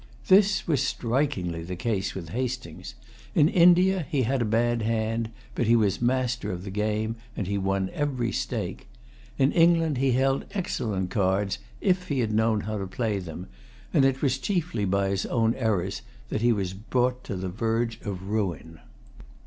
This 0.29 0.67
was 0.67 0.81
strikingly 0.81 1.61
the 1.61 1.75
case 1.75 2.15
with 2.15 2.29
Hastings. 2.29 2.95
In 3.35 3.47
India 3.47 4.03
he 4.09 4.23
had 4.23 4.41
a 4.41 4.45
bad 4.45 4.81
hand; 4.81 5.29
but 5.53 5.67
he 5.67 5.75
was 5.75 6.01
master 6.01 6.51
of 6.51 6.63
the 6.63 6.71
game, 6.71 7.17
and 7.37 7.45
he 7.45 7.59
won 7.59 7.91
every 7.93 8.31
stake. 8.31 8.87
In 9.37 9.51
England 9.51 9.99
he 9.99 10.13
held 10.13 10.45
excellent 10.55 11.11
cards, 11.11 11.59
if 11.81 12.07
he 12.07 12.17
had 12.21 12.33
known 12.33 12.61
how 12.61 12.79
to 12.79 12.87
play 12.87 13.19
them; 13.19 13.45
and 13.93 14.03
it 14.03 14.23
was 14.23 14.39
chiefly 14.39 14.85
by 14.85 15.09
his 15.09 15.27
own 15.27 15.53
errors 15.53 16.01
that 16.29 16.41
he 16.41 16.51
was 16.51 16.73
brought 16.73 17.23
to 17.25 17.35
the 17.35 17.49
verge 17.49 18.01
of 18.01 18.27
ruin. 18.27 18.79